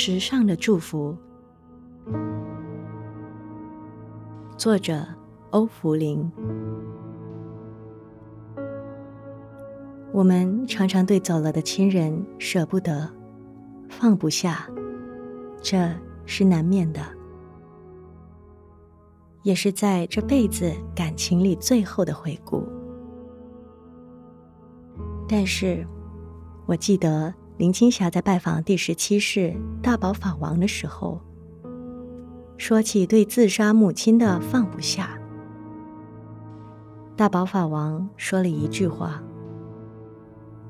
[0.00, 1.12] 时尚的祝福，
[4.56, 5.04] 作者
[5.50, 6.30] 欧福林。
[10.12, 13.10] 我们常常对走了的亲人舍不得、
[13.88, 14.70] 放不下，
[15.60, 15.92] 这
[16.24, 17.00] 是难免的，
[19.42, 22.64] 也是在这辈子感情里最后的回顾。
[25.28, 25.84] 但是，
[26.66, 27.34] 我记得。
[27.58, 31.20] 林青霞在拜访第十七世大宝法王的时候，
[32.56, 35.18] 说起对自杀母亲的放不下。
[37.16, 39.20] 大宝法王说了一句话，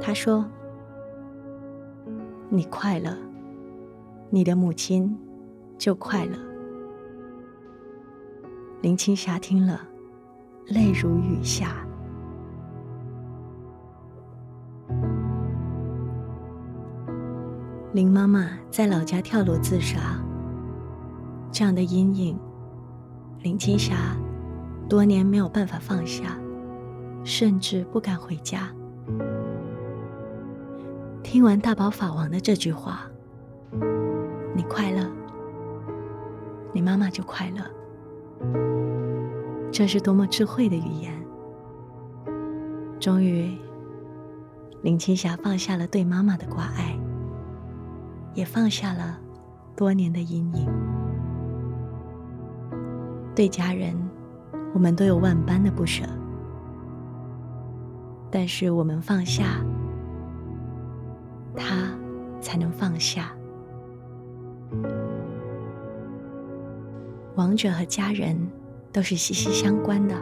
[0.00, 0.48] 他说
[2.48, 3.14] ：“你快乐，
[4.30, 5.14] 你的母亲
[5.76, 6.38] 就快乐。”
[8.80, 9.86] 林青霞听了，
[10.64, 11.86] 泪如雨下。
[17.92, 20.16] 林妈妈在老家跳楼自杀，
[21.50, 22.38] 这样的阴影，
[23.42, 24.16] 林青霞
[24.88, 26.38] 多年没有办法放下，
[27.24, 28.68] 甚至不敢回家。
[31.24, 33.10] 听完大宝法王的这句话
[34.54, 35.10] ：“你快乐，
[36.72, 37.64] 你妈妈就快乐。”
[39.72, 41.12] 这是多么智慧的语言！
[43.00, 43.58] 终于，
[44.82, 46.96] 林青霞放下了对妈妈的挂碍。
[48.34, 49.18] 也放下了
[49.76, 50.68] 多年的阴影。
[53.34, 53.94] 对家人，
[54.74, 56.04] 我们都有万般的不舍，
[58.30, 59.64] 但是我们放下，
[61.56, 61.88] 他
[62.40, 63.32] 才能放下。
[67.36, 68.36] 王者和家人
[68.92, 70.14] 都是息息相关的，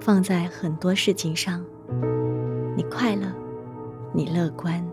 [0.00, 1.64] 放在很多事情上，
[2.76, 3.32] 你快乐，
[4.12, 4.84] 你乐观。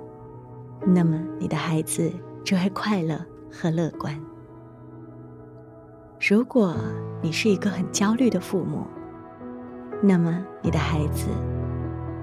[0.86, 2.12] 那么，你的孩子
[2.44, 3.16] 就会快乐
[3.52, 4.20] 和乐观。
[6.20, 6.76] 如果
[7.22, 8.86] 你是一个很焦虑的父母，
[10.02, 11.28] 那么你的孩子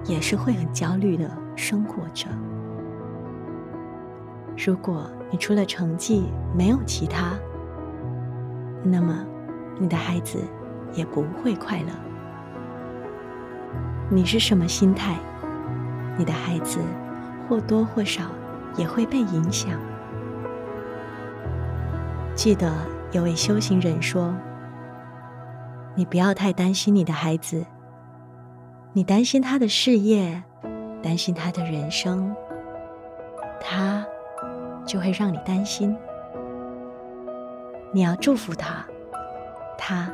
[0.05, 2.27] 也是会很焦虑的生活着。
[4.57, 7.39] 如果你除了成绩没有其他，
[8.83, 9.25] 那么
[9.79, 10.39] 你的孩子
[10.93, 11.89] 也不会快乐。
[14.09, 15.17] 你是什么心态，
[16.17, 16.79] 你的孩子
[17.47, 18.23] 或多或少。
[18.79, 19.71] 也会被影响。
[22.33, 22.71] 记得
[23.11, 24.33] 有位修行人说
[25.95, 27.65] ：“你不要太担心你的孩子，
[28.93, 30.41] 你担心他的事业，
[31.03, 32.33] 担心他的人生，
[33.59, 34.05] 他
[34.85, 35.93] 就会让你担心。
[37.91, 38.85] 你要祝福他，
[39.77, 40.09] 他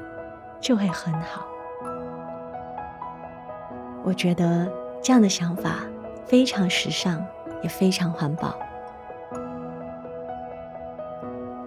[0.60, 1.46] 就会很好。”
[4.04, 4.68] 我觉得
[5.04, 5.82] 这样的想法
[6.26, 7.24] 非常时尚。
[7.66, 8.56] 也非常环保。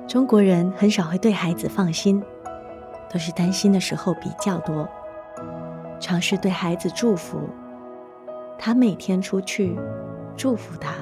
[0.07, 2.23] 中国人很少会对孩子放心，
[3.13, 4.89] 都是担心的时候比较多。
[5.99, 7.41] 尝试对孩子祝福，
[8.57, 9.77] 他每天出去，
[10.37, 10.93] 祝福他，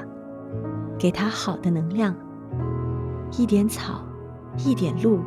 [0.98, 2.16] 给他好的能量。
[3.32, 4.00] 一点草，
[4.56, 5.20] 一点露，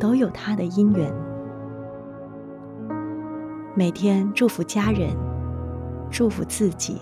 [0.00, 1.14] 都有他的因缘。
[3.76, 5.16] 每天祝福家人，
[6.10, 7.00] 祝福自己。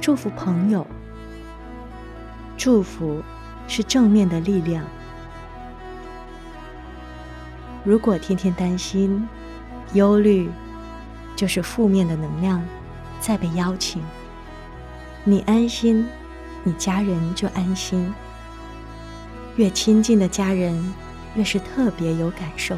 [0.00, 0.86] 祝福朋友，
[2.56, 3.22] 祝福
[3.66, 4.84] 是正面的力量。
[7.84, 9.28] 如果天天担心、
[9.94, 10.48] 忧虑，
[11.34, 12.62] 就是负面的能量
[13.20, 14.02] 在被邀请。
[15.24, 16.06] 你安心，
[16.62, 18.12] 你家人就安心。
[19.56, 20.94] 越亲近的家人，
[21.34, 22.76] 越是特别有感受。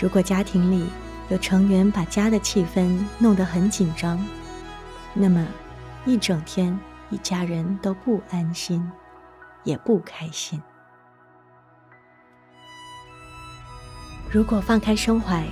[0.00, 0.86] 如果家庭里
[1.28, 4.24] 有成员把家的气氛弄得很紧张，
[5.16, 5.46] 那么，
[6.04, 6.76] 一整天
[7.08, 8.90] 一家人都不安心，
[9.62, 10.60] 也不开心。
[14.28, 15.46] 如果放开胸怀，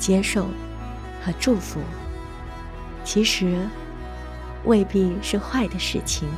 [0.00, 0.48] 接受
[1.24, 1.80] 和祝福，
[3.04, 3.64] 其实
[4.64, 6.28] 未必是坏的事情。